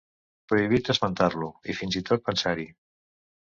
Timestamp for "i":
1.73-1.77, 2.01-2.05